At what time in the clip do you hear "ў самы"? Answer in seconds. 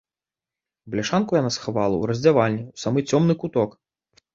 2.73-3.09